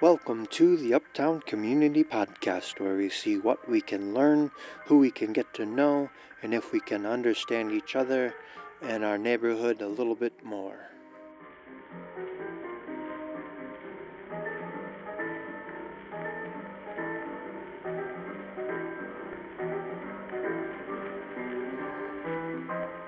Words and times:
Welcome 0.00 0.46
to 0.50 0.76
the 0.76 0.94
Uptown 0.94 1.40
Community 1.40 2.04
Podcast, 2.04 2.78
where 2.78 2.96
we 2.96 3.08
see 3.08 3.36
what 3.36 3.68
we 3.68 3.80
can 3.80 4.14
learn, 4.14 4.52
who 4.86 4.98
we 4.98 5.10
can 5.10 5.32
get 5.32 5.52
to 5.54 5.66
know, 5.66 6.10
and 6.40 6.54
if 6.54 6.70
we 6.70 6.78
can 6.78 7.04
understand 7.04 7.72
each 7.72 7.96
other 7.96 8.32
and 8.80 9.04
our 9.04 9.18
neighborhood 9.18 9.82
a 9.82 9.88
little 9.88 10.14
bit 10.14 10.44
more. 10.44 10.78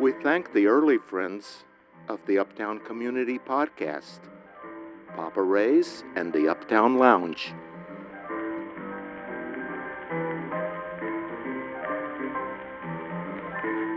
We 0.00 0.10
thank 0.24 0.52
the 0.52 0.66
early 0.66 0.98
friends 0.98 1.62
of 2.08 2.26
the 2.26 2.38
Uptown 2.38 2.80
Community 2.80 3.38
Podcast, 3.38 4.18
Papa 5.16 5.42
Ray's 5.42 6.04
and 6.16 6.32
the 6.32 6.48
Uptown 6.48 6.98
Lounge. 6.98 7.52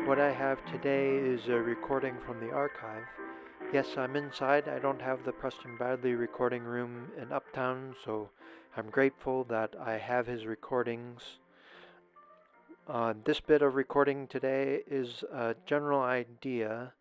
What 0.06 0.20
I 0.20 0.32
have 0.32 0.64
today 0.66 1.16
is 1.16 1.48
a 1.48 1.60
recording 1.60 2.16
from 2.26 2.40
the 2.40 2.52
archive. 2.52 3.04
Yes, 3.74 3.98
I'm 3.98 4.16
inside. 4.16 4.68
I 4.68 4.78
don't 4.78 5.02
have 5.02 5.24
the 5.24 5.32
Preston 5.32 5.78
Bradley 5.78 6.14
recording 6.14 6.64
room 6.64 7.12
in 7.20 7.32
Uptown, 7.32 7.96
so 8.06 8.30
I'm 8.78 8.90
grateful 8.90 9.44
that 9.46 9.74
I 9.84 9.98
have 9.98 10.28
his 10.28 10.46
recordings. 10.46 11.40
Uh, 12.88 13.14
this 13.24 13.40
bit 13.40 13.62
of 13.62 13.76
recording 13.76 14.28
today 14.28 14.82
is 14.86 15.24
a 15.34 15.56
general 15.66 16.02
idea, 16.02 16.94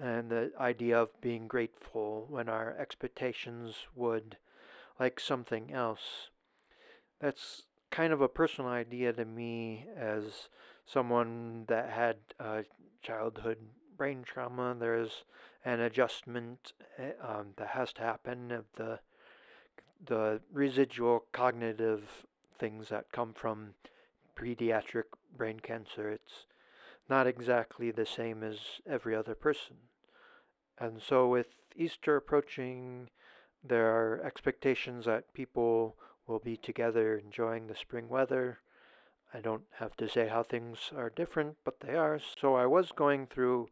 and 0.00 0.30
the 0.30 0.52
idea 0.58 1.00
of 1.00 1.20
being 1.20 1.46
grateful 1.48 2.26
when 2.28 2.48
our 2.48 2.76
expectations 2.78 3.74
would 3.94 4.36
like 4.98 5.18
something 5.18 5.72
else. 5.72 6.30
That's 7.20 7.62
kind 7.90 8.12
of 8.12 8.20
a 8.20 8.28
personal 8.28 8.70
idea 8.70 9.12
to 9.12 9.24
me 9.24 9.86
as 9.96 10.48
someone 10.86 11.64
that 11.68 11.90
had 11.90 12.16
uh, 12.38 12.62
childhood 13.02 13.58
brain 13.96 14.22
trauma. 14.22 14.76
There's 14.78 15.24
an 15.64 15.80
adjustment 15.80 16.72
eh, 16.98 17.12
um, 17.22 17.48
that 17.56 17.68
has 17.68 17.92
to 17.94 18.02
happen 18.02 18.50
of 18.50 18.64
the 18.76 19.00
the 20.02 20.40
residual 20.50 21.24
cognitive 21.30 22.24
things 22.58 22.88
that 22.88 23.12
come 23.12 23.34
from 23.34 23.74
pediatric 24.34 25.04
brain 25.36 25.60
cancer. 25.60 26.08
It's 26.08 26.46
not 27.08 27.26
exactly 27.26 27.90
the 27.90 28.06
same 28.06 28.42
as 28.42 28.58
every 28.86 29.14
other 29.14 29.34
person. 29.34 29.76
And 30.80 31.02
so, 31.02 31.28
with 31.28 31.48
Easter 31.76 32.16
approaching, 32.16 33.10
there 33.62 33.90
are 33.90 34.22
expectations 34.24 35.04
that 35.04 35.34
people 35.34 35.96
will 36.26 36.38
be 36.38 36.56
together 36.56 37.18
enjoying 37.18 37.66
the 37.66 37.76
spring 37.76 38.08
weather. 38.08 38.60
I 39.34 39.40
don't 39.40 39.64
have 39.78 39.94
to 39.98 40.08
say 40.08 40.28
how 40.28 40.42
things 40.42 40.90
are 40.96 41.10
different, 41.10 41.56
but 41.64 41.80
they 41.80 41.94
are. 41.94 42.18
So, 42.40 42.54
I 42.54 42.64
was 42.64 42.92
going 42.92 43.26
through 43.26 43.68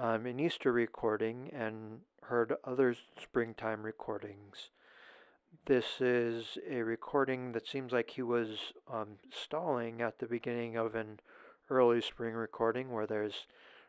um, 0.00 0.26
an 0.26 0.40
Easter 0.40 0.72
recording 0.72 1.50
and 1.54 2.00
heard 2.22 2.54
other 2.64 2.96
springtime 3.20 3.84
recordings. 3.84 4.70
This 5.66 6.00
is 6.00 6.58
a 6.68 6.82
recording 6.82 7.52
that 7.52 7.68
seems 7.68 7.92
like 7.92 8.10
he 8.10 8.22
was 8.22 8.72
um, 8.92 9.18
stalling 9.30 10.00
at 10.00 10.18
the 10.18 10.26
beginning 10.26 10.76
of 10.76 10.94
an 10.94 11.20
early 11.70 12.00
spring 12.00 12.34
recording 12.34 12.90
where 12.90 13.06
there's 13.06 13.46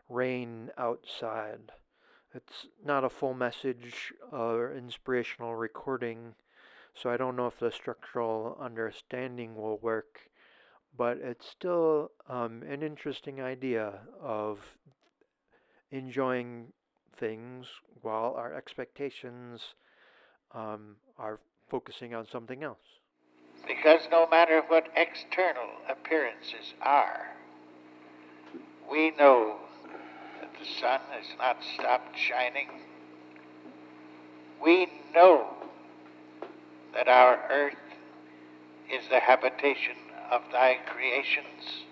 rain 0.08 0.70
outside. 0.78 1.72
It's 2.36 2.66
not 2.84 3.04
a 3.04 3.10
full 3.10 3.36
message 3.36 4.12
or 4.32 4.74
inspirational 4.74 5.56
recording, 5.56 6.34
so 6.96 7.12
I 7.12 7.18
don't 7.18 7.36
know 7.36 7.46
if 7.46 7.60
the 7.60 7.72
structural 7.72 8.58
understanding 8.60 9.56
will 9.56 9.78
work, 9.78 10.32
but 10.98 11.18
it's 11.18 11.48
still 11.48 12.10
um, 12.28 12.64
an 12.64 12.82
interesting 12.82 13.40
idea 13.40 14.00
of 14.20 14.60
enjoying 15.92 16.74
things 17.16 17.68
while 18.02 18.34
our 18.36 18.54
expectations 18.56 19.76
um, 20.56 20.96
are 21.20 21.40
focusing 21.70 22.16
on 22.16 22.26
something 22.26 22.64
else. 22.64 23.00
Because 23.68 24.08
no 24.10 24.28
matter 24.28 24.64
what 24.68 24.88
external 24.96 25.70
appearances 25.88 26.74
are, 26.82 27.28
we 28.92 29.12
know 29.12 29.58
that 30.44 30.60
the 30.60 30.82
sun 30.82 31.00
has 31.12 31.26
not 31.38 31.58
stopped 31.76 32.18
shining. 32.18 32.68
We 34.62 34.88
know 35.16 35.48
that 36.94 37.08
our 37.08 37.40
earth 37.50 37.76
is 38.92 39.08
the 39.10 39.22
habitation 39.22 39.96
of 40.30 40.42
thy 40.52 40.80
creations. 40.86 41.86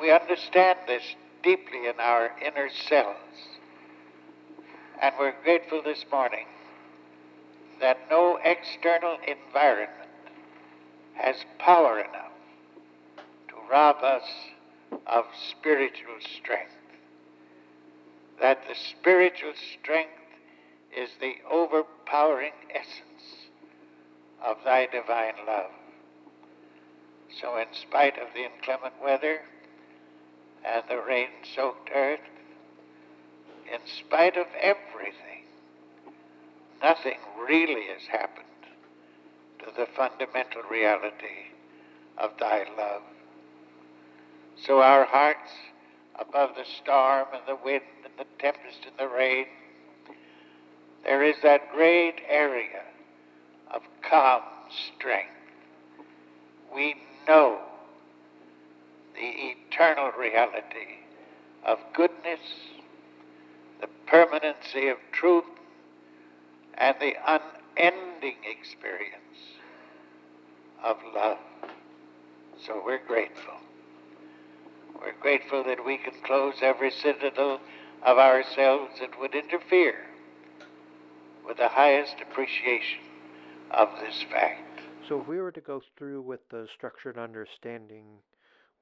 We 0.00 0.12
understand 0.12 0.78
this 0.86 1.02
deeply 1.42 1.88
in 1.88 1.98
our 1.98 2.30
inner 2.40 2.68
selves. 2.88 3.18
And 5.02 5.14
we're 5.18 5.34
grateful 5.42 5.82
this 5.82 6.04
morning 6.12 6.46
that 7.80 7.98
no 8.08 8.38
external 8.44 9.16
environment 9.26 9.90
has 11.14 11.36
power 11.58 11.98
enough 11.98 12.32
to 13.48 13.54
rob 13.68 13.96
us 14.04 14.22
of 15.08 15.24
spiritual 15.50 16.20
strength. 16.38 16.70
That 18.44 18.68
the 18.68 18.74
spiritual 18.74 19.54
strength 19.72 20.20
is 20.94 21.08
the 21.18 21.36
overpowering 21.50 22.52
essence 22.68 23.48
of 24.44 24.58
thy 24.62 24.84
divine 24.84 25.46
love. 25.46 25.70
So, 27.40 27.56
in 27.56 27.68
spite 27.72 28.18
of 28.18 28.34
the 28.34 28.44
inclement 28.44 28.96
weather 29.02 29.40
and 30.62 30.82
the 30.90 31.00
rain 31.00 31.28
soaked 31.54 31.88
earth, 31.94 32.20
in 33.72 33.80
spite 33.86 34.36
of 34.36 34.48
everything, 34.60 35.46
nothing 36.82 37.20
really 37.48 37.86
has 37.94 38.08
happened 38.08 38.44
to 39.60 39.72
the 39.74 39.86
fundamental 39.96 40.60
reality 40.70 41.48
of 42.18 42.32
thy 42.38 42.66
love. 42.76 43.04
So 44.66 44.82
our 44.82 45.06
hearts, 45.06 45.50
above 46.18 46.50
the 46.56 46.64
storm 46.82 47.26
and 47.32 47.42
the 47.46 47.58
wind 47.64 47.82
and 48.04 48.12
the 48.18 48.26
tempest 48.38 48.78
and 48.86 48.96
the 48.98 49.12
rain, 49.12 49.46
there 51.04 51.22
is 51.22 51.36
that 51.42 51.70
great 51.72 52.16
area 52.28 52.82
of 53.72 53.82
calm 54.08 54.42
strength. 54.96 55.30
We 56.74 56.96
know 57.28 57.60
the 59.14 59.20
eternal 59.20 60.10
reality 60.18 61.02
of 61.64 61.78
goodness, 61.94 62.40
the 63.80 63.88
permanency 64.06 64.88
of 64.88 64.98
truth, 65.12 65.44
and 66.74 66.96
the 67.00 67.14
unending 67.26 68.36
experience 68.44 69.14
of 70.82 70.96
love. 71.14 71.38
So 72.66 72.82
we're 72.84 73.04
grateful. 73.06 73.54
We're 75.00 75.12
grateful 75.20 75.64
that 75.64 75.84
we 75.84 75.98
can 75.98 76.14
close 76.24 76.54
every 76.62 76.90
citadel 76.90 77.60
of 78.02 78.18
ourselves 78.18 78.92
that 79.00 79.18
would 79.18 79.34
interfere 79.34 79.96
with 81.46 81.56
the 81.56 81.68
highest 81.68 82.16
appreciation 82.20 83.00
of 83.70 83.88
this 84.00 84.22
fact. 84.30 84.80
So, 85.08 85.20
if 85.20 85.26
we 85.26 85.38
were 85.38 85.52
to 85.52 85.60
go 85.60 85.82
through 85.96 86.22
with 86.22 86.48
the 86.48 86.66
structured 86.72 87.18
understanding, 87.18 88.04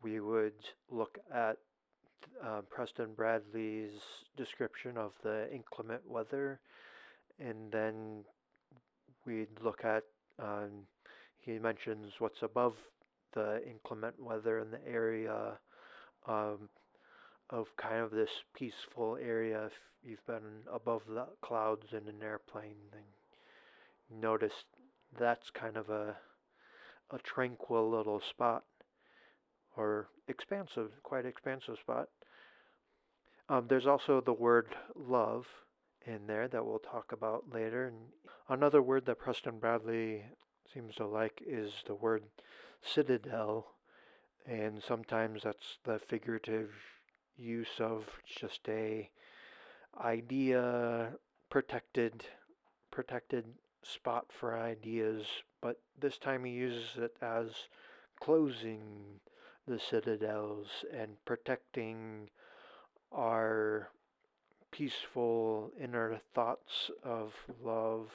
we 0.03 0.21
would 0.21 0.53
look 0.91 1.19
at 1.33 1.57
uh, 2.45 2.61
Preston 2.71 3.15
Bradley's 3.17 4.01
description 4.37 4.97
of 4.97 5.13
the 5.23 5.53
inclement 5.53 6.03
weather, 6.09 6.61
and 7.41 7.73
then 7.73 8.25
we'd 9.27 9.61
look 9.63 9.85
at, 9.85 10.05
um, 10.39 10.87
he 11.41 11.59
mentions 11.59 12.15
what's 12.19 12.43
above 12.43 12.75
the 13.33 13.61
inclement 13.69 14.15
weather 14.23 14.59
in 14.59 14.71
the 14.71 14.87
area 14.87 15.59
um, 16.27 16.69
of 17.51 17.67
kind 17.77 18.01
of 18.01 18.11
this 18.11 18.31
peaceful 18.55 19.19
area. 19.21 19.67
If 19.67 19.73
you've 20.03 20.27
been 20.27 20.65
above 20.73 21.03
the 21.09 21.27
clouds 21.43 21.87
in 21.93 22.09
an 22.09 22.23
airplane, 22.23 22.77
then 22.93 24.21
notice 24.21 24.65
that's 25.19 25.51
kind 25.51 25.77
of 25.77 25.91
a 25.91 26.17
a 27.11 27.19
tranquil 27.19 27.91
little 27.91 28.21
spot 28.21 28.65
or 29.77 30.09
expansive, 30.29 30.91
quite 31.03 31.27
expansive 31.27 31.77
spot. 31.79 32.09
Um, 33.49 33.67
there's 33.69 33.87
also 33.87 34.21
the 34.21 34.33
word 34.33 34.69
love 34.95 35.47
in 36.07 36.27
there 36.27 36.49
that 36.49 36.65
we'll 36.65 36.79
talk 36.79 37.13
about 37.13 37.45
later. 37.53 37.87
And 37.87 37.97
another 38.49 38.83
word 38.83 39.07
that 39.07 39.19
Preston 39.19 39.59
Bradley 39.59 40.25
seems 40.73 40.95
to 40.97 41.07
like 41.07 41.43
is 41.47 41.73
the 41.87 41.95
word 41.95 42.25
citadel, 42.83 43.67
and 44.47 44.83
sometimes 44.83 45.43
that's 45.45 45.79
the 45.85 45.99
figurative 45.99 46.71
use 47.37 47.81
of 47.81 48.05
just 48.27 48.61
a 48.69 49.09
idea 50.03 51.13
protected 51.51 52.25
protected 52.91 53.45
spot 53.83 54.27
for 54.29 54.57
ideas, 54.57 55.25
but 55.61 55.81
this 55.99 56.19
time 56.19 56.45
he 56.45 56.53
uses 56.53 56.97
it 56.97 57.17
as 57.21 57.49
closing 58.21 58.81
the 59.67 59.79
citadels 59.79 60.69
and 60.93 61.17
protecting 61.25 62.29
our 63.11 63.89
peaceful 64.71 65.71
inner 65.81 66.21
thoughts 66.35 66.91
of 67.03 67.33
love. 67.63 68.09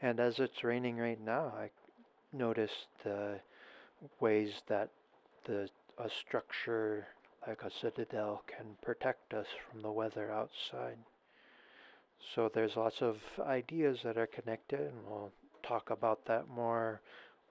And 0.00 0.20
as 0.20 0.38
it's 0.38 0.62
raining 0.62 0.98
right 0.98 1.20
now, 1.20 1.52
I 1.56 1.70
noticed 2.32 2.86
the 3.04 3.40
ways 4.20 4.62
that 4.68 4.90
the 5.48 5.68
a 5.98 6.08
structure 6.08 7.08
like 7.46 7.62
a 7.62 7.70
citadel 7.70 8.42
can 8.46 8.66
protect 8.82 9.34
us 9.34 9.46
from 9.68 9.82
the 9.82 9.90
weather 9.90 10.30
outside. 10.30 10.98
So 12.34 12.50
there's 12.52 12.76
lots 12.76 13.00
of 13.00 13.16
ideas 13.40 14.00
that 14.04 14.18
are 14.18 14.26
connected, 14.26 14.80
and 14.80 15.06
we'll 15.08 15.32
talk 15.62 15.90
about 15.90 16.26
that 16.26 16.48
more 16.48 17.00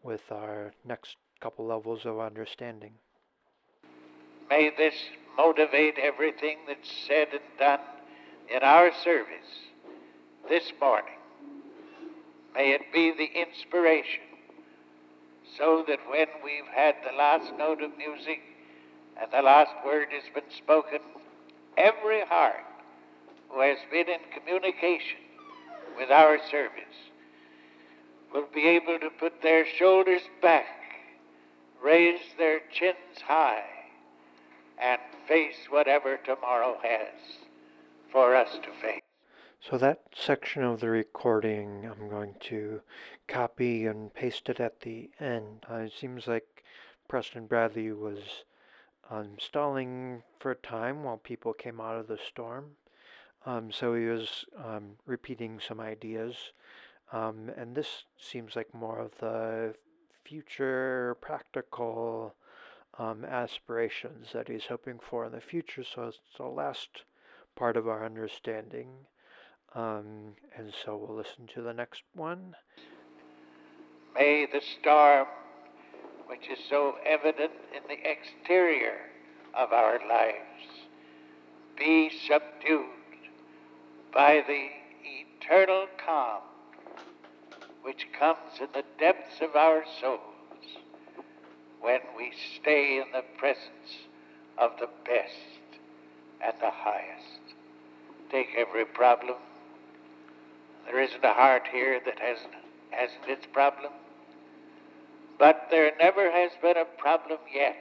with 0.04 0.32
our 0.32 0.72
next 0.86 1.18
couple 1.42 1.66
levels 1.66 2.06
of 2.06 2.20
understanding. 2.20 2.94
May 4.50 4.72
this 4.78 4.96
motivate 5.36 5.96
everything 6.02 6.60
that's 6.68 6.90
said 7.08 7.28
and 7.32 7.42
done 7.60 7.80
in 8.54 8.64
our 8.64 8.92
service 9.04 9.68
this 10.48 10.72
morning. 10.80 11.16
May 12.56 12.72
it 12.72 12.94
be 12.94 13.12
the 13.12 13.42
inspiration 13.42 14.27
so 15.58 15.84
that 15.88 16.00
when 16.10 16.28
we've 16.44 16.68
had 16.74 16.96
the 17.04 17.16
last 17.16 17.52
note 17.58 17.82
of 17.82 17.98
music 17.98 18.42
and 19.20 19.32
the 19.32 19.42
last 19.42 19.72
word 19.86 20.08
has 20.12 20.24
been 20.34 20.50
spoken, 20.56 21.00
every 21.78 22.26
heart 22.26 22.66
who 23.50 23.62
has 23.62 23.78
been 23.92 24.10
in 24.10 24.20
communication 24.36 25.20
with 25.98 26.12
our 26.12 26.38
service 26.50 27.12
will 28.34 28.48
be 28.54 28.68
able 28.68 29.00
to 29.00 29.10
put 29.10 29.42
their 29.42 29.66
shoulders 29.78 30.22
back, 30.42 30.66
raise 31.84 32.20
their 32.38 32.60
chins 32.72 33.22
high, 33.26 33.64
and 34.82 35.00
face 35.28 35.56
whatever 35.70 36.18
tomorrow 36.18 36.78
has 36.84 37.38
for 38.12 38.36
us 38.36 38.50
to 38.64 38.72
face. 38.82 39.02
So 39.60 39.78
that 39.80 40.02
section 40.16 40.64
of 40.64 40.80
the 40.80 40.90
recording, 40.90 41.90
I'm 41.90 42.10
going 42.10 42.36
to 42.42 42.82
copy 43.28 43.86
and 43.86 44.14
paste 44.14 44.50
it 44.50 44.60
at 44.60 44.82
the 44.82 45.10
end. 45.20 45.66
Uh, 45.70 45.76
it 45.76 45.94
seems 45.94 46.28
like 46.28 46.64
Preston 47.08 47.48
Bradley 47.48 47.92
was 47.92 48.20
um, 49.10 49.38
stalling 49.40 50.24
for 50.40 50.52
a 50.52 50.56
time 50.56 51.04
while 51.04 51.18
people 51.18 51.54
came 51.54 51.80
out 51.80 51.98
of 51.98 52.08
the 52.08 52.18
storm. 52.18 52.72
Um, 53.46 53.72
so 53.72 53.96
he 53.96 54.06
was 54.06 54.46
um, 54.58 54.98
repeating 55.06 55.60
some 55.66 55.80
ideas. 55.80 56.36
Um, 57.14 57.50
and 57.56 57.76
this 57.76 58.04
seems 58.20 58.56
like 58.56 58.74
more 58.74 59.00
of 59.00 59.12
the 59.20 59.76
future 60.26 61.16
practical 61.22 62.36
um, 63.00 63.24
aspirations 63.24 64.34
that 64.34 64.50
he's 64.50 64.66
hoping 64.66 65.00
for 65.00 65.26
in 65.26 65.32
the 65.32 65.40
future. 65.40 65.84
So 65.84 66.08
it's 66.08 66.20
the 66.38 66.44
last 66.44 67.04
part 67.56 67.78
of 67.78 67.88
our 67.88 68.06
understanding. 68.06 68.90
Um, 69.74 70.36
and 70.58 70.74
so 70.74 70.98
we'll 70.98 71.18
listen 71.18 71.48
to 71.54 71.62
the 71.62 71.74
next 71.74 72.04
one. 72.14 72.56
May 74.18 74.48
the 74.52 74.62
storm, 74.80 75.28
which 76.26 76.50
is 76.50 76.58
so 76.70 76.96
evident 77.06 77.52
in 77.76 77.84
the 77.88 78.00
exterior 78.10 78.98
of 79.54 79.72
our 79.72 80.00
lives, 80.10 80.88
be 81.78 82.10
subdued 82.28 82.86
by 84.12 84.42
the 84.48 84.70
eternal 85.04 85.86
calm 86.04 86.42
which 87.84 88.08
comes 88.18 88.60
in 88.60 88.68
the 88.74 88.84
depths 89.00 89.40
of 89.40 89.56
our 89.56 89.84
souls 90.02 90.20
when 91.80 92.00
we 92.18 92.34
stay 92.60 92.98
in 92.98 93.12
the 93.14 93.24
presence 93.38 94.08
of 94.58 94.72
the 94.80 94.90
best 95.06 95.80
and 96.44 96.54
the 96.60 96.72
highest. 96.72 97.56
Take 98.32 98.50
every 98.58 98.86
problem. 98.86 99.38
There 100.86 101.00
isn't 101.00 101.24
a 101.24 101.34
heart 101.34 101.68
here 101.72 102.02
that 102.04 102.20
hasn't, 102.20 102.56
hasn't 102.90 103.30
its 103.30 103.46
problem. 103.54 103.94
But 105.40 105.68
there 105.70 105.92
never 106.00 106.32
has 106.32 106.52
been 106.62 106.78
a 106.78 106.86
problem 106.86 107.40
yet 107.54 107.76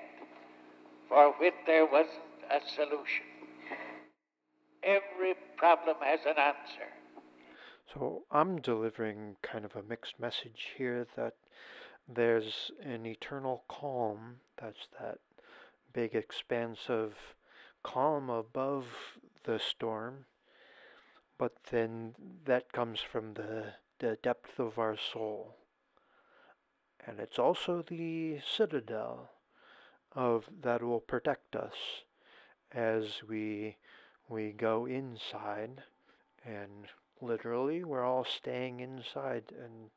for 1.09 1.33
which 1.39 1.55
there 1.67 1.87
wasn't 1.87 2.21
a 2.51 2.61
solution. 2.75 3.25
Every 4.83 5.35
problem 5.57 5.97
has 6.03 6.21
an 6.27 6.39
answer. 6.39 6.93
So 7.93 8.25
I'm 8.31 8.61
delivering 8.61 9.37
kind 9.43 9.65
of 9.65 9.75
a 9.75 9.83
mixed 9.83 10.21
message 10.21 10.75
here 10.77 11.07
that 11.17 11.35
there's 12.09 12.71
an 12.83 13.07
eternal 13.07 13.65
calm. 13.69 14.37
That's 14.61 14.89
that 15.01 15.19
big 15.93 16.15
expanse 16.15 16.89
of 16.89 17.15
calm 17.83 18.29
above 18.29 18.87
the 19.45 19.59
storm. 19.59 20.27
But 21.39 21.53
then 21.71 22.15
that 22.45 22.73
comes 22.73 23.01
from 23.01 23.35
the, 23.35 23.75
the 23.99 24.19
depth 24.23 24.59
of 24.59 24.79
our 24.79 24.97
soul. 24.97 25.57
And 27.07 27.21
it's 27.21 27.39
also 27.39 27.83
the 27.83 28.41
citadel 28.41 29.31
of 30.13 30.49
that 30.63 30.83
will 30.83 31.01
protect 31.01 31.55
us 31.55 31.75
as 32.73 33.23
we 33.29 33.77
we 34.29 34.51
go 34.51 34.87
inside. 34.87 35.85
And 36.45 36.89
literally 37.21 37.85
we're 37.85 38.05
all 38.05 38.25
staying 38.25 38.81
inside 38.81 39.45
and 39.51 39.91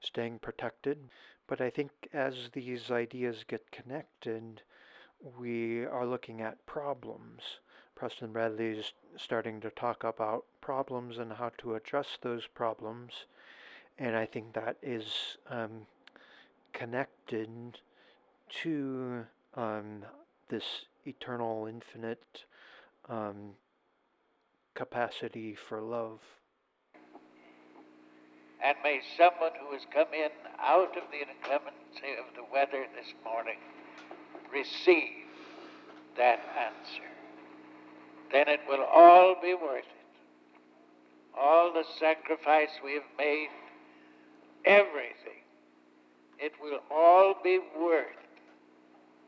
staying 0.00 0.38
protected. 0.38 1.10
But 1.46 1.60
i 1.60 1.70
think 1.70 1.90
as 2.12 2.50
these 2.52 2.90
ideas 2.90 3.44
get 3.46 3.70
connected 3.72 4.62
we 5.38 5.84
are 5.84 6.06
looking 6.06 6.40
at 6.40 6.66
problems. 6.66 7.58
Preston 7.96 8.32
bradley 8.32 8.78
is 8.78 8.92
starting 9.16 9.60
to 9.60 9.70
talk 9.70 10.04
about 10.04 10.44
problems 10.60 11.18
and 11.18 11.32
how 11.32 11.50
to 11.58 11.74
address 11.74 12.18
those 12.20 12.46
problems. 12.46 13.26
And 13.98 14.14
i 14.16 14.24
think 14.26 14.52
that 14.52 14.76
is 14.82 15.36
um, 15.48 15.86
connected 16.74 17.78
to 18.62 19.24
um, 19.54 20.04
this 20.50 20.64
eternal, 21.06 21.66
infinite 21.66 22.44
um, 23.08 23.52
capacity 24.74 25.54
for 25.54 25.80
love. 25.80 26.20
And 28.62 28.76
may 28.82 29.00
someone 29.16 29.52
who 29.60 29.72
has 29.72 29.82
come 29.92 30.12
in 30.14 30.30
out 30.58 30.96
of 30.96 31.04
the 31.10 31.20
inclemency 31.20 32.16
of 32.18 32.34
the 32.34 32.44
weather 32.52 32.86
this 32.94 33.12
morning 33.24 33.58
receive 34.52 35.28
that 36.16 36.40
answer. 36.58 37.04
Then 38.32 38.48
it 38.48 38.60
will 38.68 38.84
all 38.84 39.36
be 39.40 39.54
worth 39.54 39.84
it. 39.84 39.90
All 41.38 41.72
the 41.72 41.84
sacrifice 42.00 42.70
we 42.82 42.94
have 42.94 43.02
made, 43.18 43.48
everything, 44.64 45.43
it 46.38 46.52
will 46.60 46.80
all 46.90 47.34
be 47.42 47.60
worth 47.78 48.06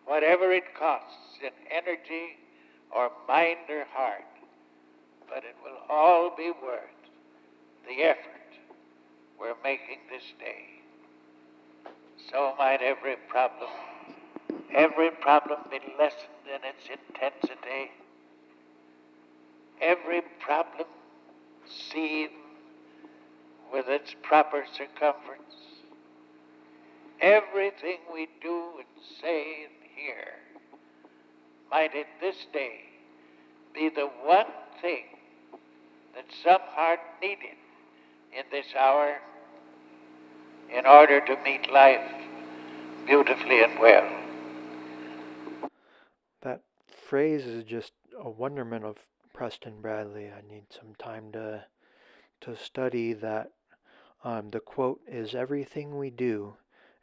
whatever 0.04 0.52
it 0.52 0.74
costs 0.78 1.38
in 1.42 1.50
energy 1.70 2.36
or 2.94 3.10
mind 3.28 3.58
or 3.68 3.84
heart. 3.92 4.22
But 5.28 5.38
it 5.38 5.56
will 5.62 5.78
all 5.88 6.34
be 6.36 6.50
worth 6.62 6.80
the 7.86 8.02
effort 8.02 8.36
we're 9.38 9.54
making 9.62 9.98
this 10.10 10.22
day. 10.38 10.76
So 12.30 12.54
might 12.58 12.80
every 12.82 13.16
problem, 13.28 13.70
every 14.74 15.10
problem 15.10 15.58
be 15.70 15.80
lessened 15.98 16.46
in 16.46 16.60
its 16.64 16.88
intensity, 16.88 17.90
every 19.80 20.22
problem 20.40 20.86
seen 21.90 22.28
with 23.72 23.88
its 23.88 24.14
proper 24.22 24.64
circumference. 24.72 25.65
Everything 27.20 27.98
we 28.12 28.28
do 28.42 28.72
and 28.78 29.04
say 29.20 29.64
and 29.64 29.72
hear 29.96 30.34
might 31.70 31.94
in 31.94 32.04
this 32.20 32.36
day 32.52 32.80
be 33.74 33.88
the 33.88 34.08
one 34.22 34.46
thing 34.82 35.04
that 36.14 36.26
some 36.44 36.60
heart 36.70 37.00
needed 37.22 37.56
in 38.36 38.44
this 38.50 38.66
hour 38.78 39.16
in 40.76 40.84
order 40.84 41.24
to 41.24 41.36
meet 41.42 41.70
life 41.70 42.10
beautifully 43.06 43.62
and 43.62 43.78
well. 43.78 44.10
That 46.42 46.62
phrase 46.86 47.46
is 47.46 47.64
just 47.64 47.92
a 48.18 48.28
wonderment 48.28 48.84
of 48.84 48.96
Preston 49.32 49.80
Bradley. 49.80 50.26
I 50.26 50.42
need 50.46 50.64
some 50.70 50.94
time 50.98 51.32
to 51.32 51.64
to 52.42 52.56
study 52.56 53.14
that. 53.14 53.52
Um, 54.24 54.50
the 54.50 54.60
quote 54.60 55.00
is 55.06 55.34
everything 55.34 55.98
we 55.98 56.10
do 56.10 56.54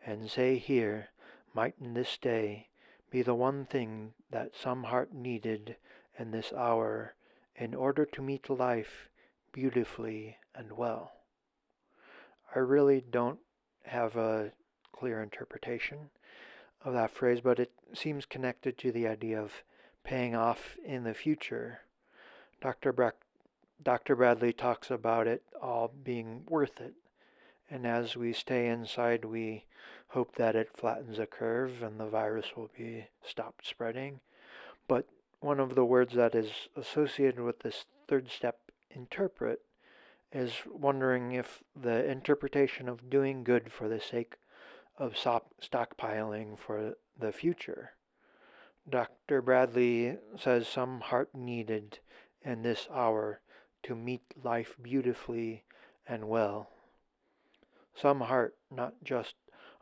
and 0.05 0.29
say 0.29 0.57
here 0.57 1.09
might 1.53 1.75
in 1.79 1.93
this 1.93 2.17
day 2.17 2.67
be 3.09 3.21
the 3.21 3.35
one 3.35 3.65
thing 3.65 4.13
that 4.31 4.55
some 4.55 4.83
heart 4.85 5.13
needed 5.13 5.75
in 6.17 6.31
this 6.31 6.51
hour 6.53 7.13
in 7.55 7.73
order 7.73 8.05
to 8.05 8.21
meet 8.21 8.49
life 8.49 9.09
beautifully 9.51 10.37
and 10.55 10.71
well. 10.71 11.11
I 12.55 12.59
really 12.59 13.01
don't 13.01 13.39
have 13.85 14.15
a 14.15 14.51
clear 14.91 15.21
interpretation 15.21 16.09
of 16.83 16.93
that 16.93 17.11
phrase, 17.11 17.41
but 17.41 17.59
it 17.59 17.71
seems 17.93 18.25
connected 18.25 18.77
to 18.79 18.91
the 18.91 19.07
idea 19.07 19.41
of 19.41 19.63
paying 20.03 20.35
off 20.35 20.77
in 20.83 21.03
the 21.03 21.13
future. 21.13 21.79
Dr. 22.61 22.91
Bra- 22.91 23.11
Dr. 23.81 24.15
Bradley 24.15 24.53
talks 24.53 24.91
about 24.91 25.27
it 25.27 25.43
all 25.61 25.91
being 26.03 26.43
worth 26.47 26.81
it. 26.81 26.93
And 27.73 27.87
as 27.87 28.15
we 28.15 28.33
stay 28.33 28.67
inside, 28.67 29.25
we 29.25 29.65
hope 30.09 30.35
that 30.35 30.55
it 30.55 30.77
flattens 30.77 31.17
a 31.17 31.25
curve 31.25 31.81
and 31.81 31.99
the 31.99 32.05
virus 32.05 32.55
will 32.55 32.69
be 32.77 33.07
stopped 33.25 33.65
spreading. 33.65 34.19
But 34.87 35.07
one 35.39 35.59
of 35.59 35.73
the 35.73 35.83
words 35.83 36.13
that 36.13 36.35
is 36.35 36.51
associated 36.75 37.39
with 37.39 37.61
this 37.61 37.85
third 38.07 38.29
step, 38.29 38.59
interpret, 38.91 39.61
is 40.31 40.51
wondering 40.71 41.31
if 41.31 41.63
the 41.75 42.07
interpretation 42.07 42.87
of 42.87 43.09
doing 43.09 43.43
good 43.43 43.71
for 43.71 43.89
the 43.89 43.99
sake 43.99 44.35
of 44.99 45.15
stockpiling 45.15 46.59
for 46.59 46.93
the 47.19 47.31
future. 47.31 47.93
Dr. 48.87 49.41
Bradley 49.41 50.19
says 50.37 50.67
some 50.67 51.01
heart 51.01 51.33
needed 51.33 51.97
in 52.43 52.61
this 52.61 52.87
hour 52.93 53.41
to 53.81 53.95
meet 53.95 54.21
life 54.43 54.75
beautifully 54.79 55.63
and 56.07 56.27
well. 56.27 56.69
Some 57.95 58.21
heart, 58.21 58.55
not 58.71 58.95
just 59.03 59.35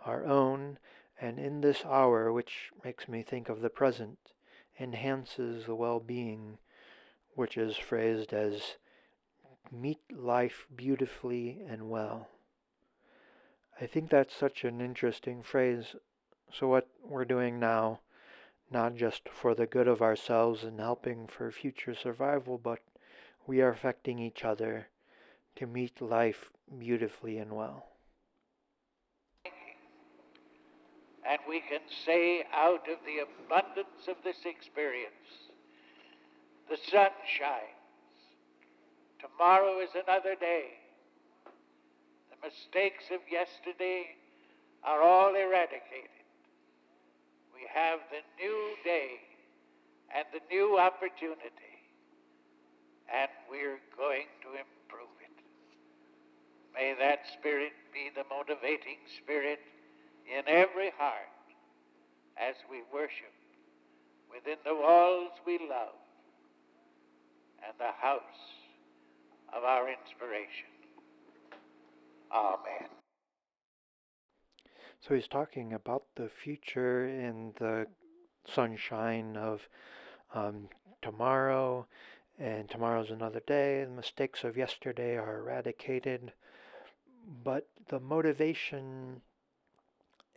our 0.06 0.26
own, 0.26 0.78
and 1.20 1.40
in 1.40 1.62
this 1.62 1.86
hour, 1.86 2.32
which 2.32 2.72
makes 2.84 3.08
me 3.08 3.24
think 3.24 3.50
of 3.50 3.62
the 3.62 3.70
present, 3.70 4.34
enhances 4.80 5.66
the 5.66 5.76
well 5.76 6.00
being, 6.00 6.58
which 7.36 7.58
is 7.58 7.78
phrased 7.78 8.34
as 8.34 8.78
meet 9.72 10.02
life 10.12 10.68
beautifully 10.76 11.62
and 11.68 11.90
well. 11.90 12.28
I 13.80 13.86
think 13.86 14.10
that's 14.10 14.36
such 14.36 14.64
an 14.64 14.82
interesting 14.82 15.42
phrase. 15.42 15.96
So, 16.52 16.68
what 16.68 16.88
we're 17.04 17.26
doing 17.26 17.60
now, 17.60 18.02
not 18.70 18.96
just 18.96 19.30
for 19.30 19.56
the 19.56 19.66
good 19.66 19.88
of 19.88 20.02
ourselves 20.02 20.64
and 20.64 20.80
helping 20.80 21.28
for 21.28 21.52
future 21.52 21.96
survival, 21.96 22.58
but 22.58 22.80
we 23.48 23.62
are 23.62 23.70
affecting 23.70 24.20
each 24.20 24.44
other 24.44 24.88
to 25.56 25.66
meet 25.66 26.02
life 26.02 26.52
beautifully 26.78 27.38
and 27.38 27.54
well. 27.54 27.91
And 31.28 31.40
we 31.48 31.62
can 31.62 31.82
say 32.06 32.44
out 32.54 32.90
of 32.90 32.98
the 33.06 33.22
abundance 33.22 34.08
of 34.08 34.18
this 34.24 34.42
experience, 34.46 35.52
the 36.70 36.78
sun 36.90 37.14
shines. 37.38 37.82
Tomorrow 39.22 39.80
is 39.82 39.94
another 39.94 40.34
day. 40.34 40.82
The 42.32 42.50
mistakes 42.50 43.06
of 43.14 43.22
yesterday 43.30 44.18
are 44.84 45.04
all 45.04 45.36
eradicated. 45.36 46.26
We 47.54 47.70
have 47.70 48.00
the 48.10 48.26
new 48.42 48.74
day 48.84 49.22
and 50.16 50.26
the 50.34 50.42
new 50.50 50.80
opportunity, 50.80 51.76
and 53.14 53.30
we're 53.46 53.80
going 53.96 54.26
to 54.42 54.58
improve 54.58 55.14
it. 55.22 55.38
May 56.74 56.96
that 56.98 57.20
spirit 57.38 57.74
be 57.94 58.10
the 58.16 58.26
motivating 58.26 58.98
spirit 59.22 59.60
in 60.26 60.44
every 60.48 60.92
heart 60.98 61.30
as 62.38 62.56
we 62.70 62.82
worship 62.94 63.34
within 64.34 64.58
the 64.66 64.74
walls 64.74 65.32
we 65.46 65.60
love 65.60 65.96
and 67.66 67.74
the 67.78 67.92
house 68.00 68.22
of 69.56 69.64
our 69.64 69.88
inspiration. 69.90 70.70
Amen. 72.34 72.90
So 75.02 75.16
he's 75.16 75.28
talking 75.28 75.74
about 75.74 76.04
the 76.16 76.30
future 76.30 77.08
in 77.08 77.54
the 77.60 77.88
sunshine 78.46 79.36
of 79.36 79.68
um, 80.34 80.70
tomorrow, 81.02 81.88
and 82.40 82.70
tomorrow's 82.70 83.12
another 83.12 83.42
day. 83.46 83.84
The 83.84 83.92
mistakes 83.92 84.44
of 84.44 84.58
yesterday 84.58 85.18
are 85.18 85.40
eradicated, 85.40 86.34
but 87.44 87.68
the 87.90 88.00
motivation 88.00 89.22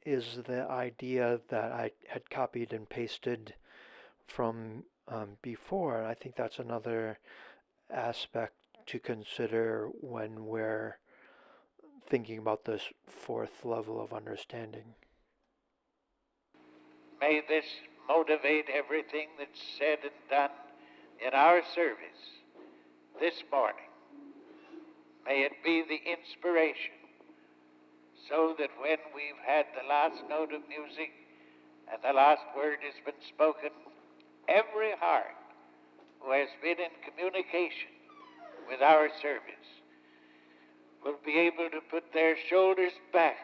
is 0.04 0.40
the 0.46 0.68
idea 0.70 1.40
that 1.48 1.72
I 1.72 1.92
had 2.08 2.28
copied 2.30 2.72
and 2.72 2.88
pasted 2.88 3.54
from 4.26 4.84
um, 5.08 5.36
before. 5.42 6.04
I 6.04 6.14
think 6.14 6.36
that's 6.36 6.58
another 6.58 7.18
aspect 7.90 8.54
to 8.86 8.98
consider 8.98 9.88
when 10.00 10.46
we're 10.46 10.98
thinking 12.06 12.38
about 12.38 12.64
this 12.64 12.82
fourth 13.06 13.64
level 13.64 14.00
of 14.02 14.12
understanding. 14.12 14.94
May 17.20 17.40
this 17.48 17.64
motivate 18.06 18.66
everything 18.72 19.28
that's 19.38 19.60
said 19.78 19.98
and 20.02 20.12
done 20.28 20.50
in 21.26 21.32
our 21.32 21.62
service 21.74 22.42
this 23.18 23.42
morning. 23.50 23.88
May 25.24 25.44
it 25.44 25.52
be 25.64 25.82
the 25.88 26.00
inspiration 26.10 27.03
so 28.28 28.54
that 28.58 28.70
when 28.80 28.98
we've 29.14 29.42
had 29.44 29.66
the 29.74 29.86
last 29.88 30.22
note 30.28 30.52
of 30.52 30.62
music 30.68 31.10
and 31.90 32.00
the 32.02 32.12
last 32.12 32.42
word 32.56 32.78
has 32.82 32.94
been 33.04 33.20
spoken, 33.28 33.70
every 34.48 34.92
heart 34.98 35.36
who 36.20 36.32
has 36.32 36.48
been 36.62 36.78
in 36.80 36.92
communication 37.04 37.92
with 38.68 38.80
our 38.80 39.08
service 39.20 39.68
will 41.04 41.18
be 41.24 41.38
able 41.38 41.68
to 41.70 41.80
put 41.90 42.12
their 42.12 42.36
shoulders 42.48 42.92
back, 43.12 43.36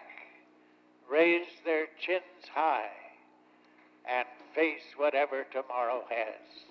raise 1.10 1.46
their 1.64 1.86
chins 2.00 2.48
high, 2.54 2.88
and 4.08 4.26
face 4.54 4.96
whatever 4.96 5.44
tomorrow 5.52 6.02
has 6.08 6.64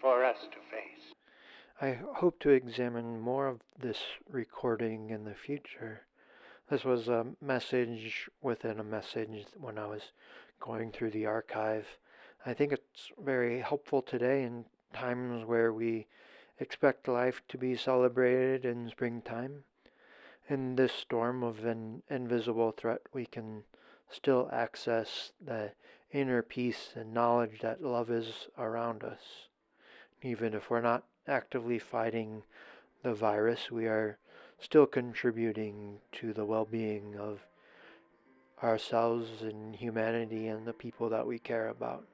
for 0.00 0.24
us 0.24 0.36
to 0.52 0.58
face. 0.70 1.14
I 1.80 1.98
hope 2.14 2.38
to 2.40 2.50
examine 2.50 3.20
more 3.20 3.48
of 3.48 3.60
this 3.78 3.98
recording 4.30 5.10
in 5.10 5.24
the 5.24 5.34
future. 5.34 6.02
This 6.72 6.84
was 6.86 7.06
a 7.06 7.26
message 7.42 8.30
within 8.40 8.80
a 8.80 8.82
message 8.82 9.44
when 9.60 9.76
I 9.76 9.84
was 9.84 10.12
going 10.58 10.90
through 10.90 11.10
the 11.10 11.26
archive. 11.26 11.86
I 12.46 12.54
think 12.54 12.72
it's 12.72 13.12
very 13.22 13.60
helpful 13.60 14.00
today 14.00 14.44
in 14.44 14.64
times 14.90 15.44
where 15.44 15.70
we 15.70 16.06
expect 16.58 17.08
life 17.08 17.42
to 17.48 17.58
be 17.58 17.76
celebrated 17.76 18.64
in 18.64 18.88
springtime. 18.88 19.64
In 20.48 20.76
this 20.76 20.94
storm 20.94 21.42
of 21.42 21.66
an 21.66 22.04
invisible 22.08 22.72
threat, 22.72 23.02
we 23.12 23.26
can 23.26 23.64
still 24.08 24.48
access 24.50 25.32
the 25.44 25.72
inner 26.10 26.40
peace 26.40 26.92
and 26.94 27.12
knowledge 27.12 27.60
that 27.60 27.82
love 27.82 28.10
is 28.10 28.48
around 28.56 29.04
us. 29.04 29.20
Even 30.22 30.54
if 30.54 30.70
we're 30.70 30.80
not 30.80 31.04
actively 31.28 31.78
fighting 31.78 32.44
the 33.02 33.12
virus, 33.12 33.70
we 33.70 33.84
are 33.84 34.16
still 34.62 34.86
contributing 34.86 35.98
to 36.12 36.32
the 36.32 36.44
well 36.44 36.64
being 36.64 37.16
of 37.18 37.40
ourselves 38.62 39.42
and 39.42 39.74
humanity 39.74 40.46
and 40.46 40.66
the 40.66 40.72
people 40.72 41.08
that 41.10 41.26
we 41.26 41.38
care 41.38 41.68
about. 41.68 42.04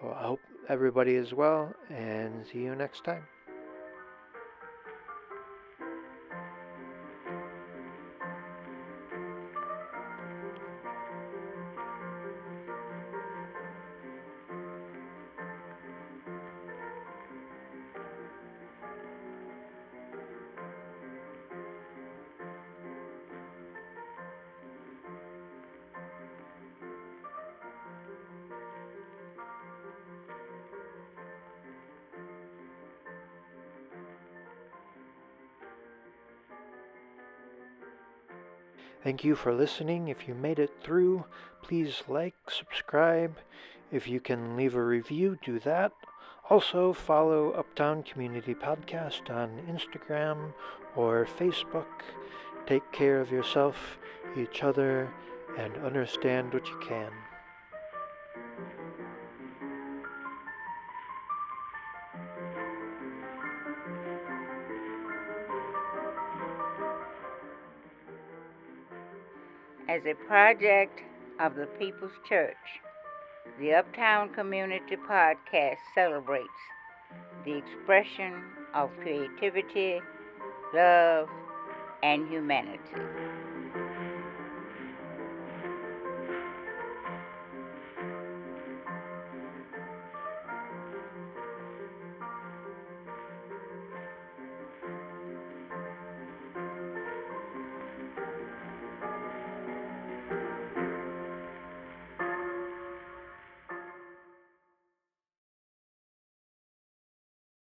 So 0.00 0.12
I 0.12 0.22
hope 0.22 0.40
everybody 0.68 1.14
is 1.14 1.32
well 1.32 1.72
and 1.88 2.46
see 2.46 2.58
you 2.58 2.74
next 2.74 3.04
time. 3.04 3.24
Thank 39.04 39.22
you 39.22 39.34
for 39.34 39.52
listening. 39.52 40.08
If 40.08 40.26
you 40.26 40.34
made 40.34 40.58
it 40.58 40.70
through, 40.82 41.26
please 41.62 42.04
like, 42.08 42.34
subscribe. 42.48 43.36
If 43.92 44.08
you 44.08 44.18
can 44.18 44.56
leave 44.56 44.74
a 44.74 44.82
review, 44.82 45.38
do 45.44 45.58
that. 45.60 45.92
Also, 46.48 46.94
follow 46.94 47.50
Uptown 47.50 48.02
Community 48.02 48.54
Podcast 48.54 49.28
on 49.28 49.60
Instagram 49.68 50.54
or 50.96 51.26
Facebook. 51.38 52.00
Take 52.66 52.90
care 52.92 53.20
of 53.20 53.30
yourself, 53.30 53.98
each 54.38 54.62
other, 54.62 55.12
and 55.58 55.76
understand 55.84 56.54
what 56.54 56.66
you 56.66 56.80
can. 56.88 57.12
As 69.94 70.02
a 70.06 70.14
project 70.26 71.02
of 71.38 71.54
the 71.54 71.66
People's 71.78 72.18
Church, 72.28 72.56
the 73.60 73.74
Uptown 73.74 74.28
Community 74.34 74.96
Podcast 74.96 75.76
celebrates 75.94 76.48
the 77.44 77.56
expression 77.56 78.42
of 78.74 78.90
creativity, 79.00 80.00
love, 80.74 81.28
and 82.02 82.28
humanity. 82.28 82.80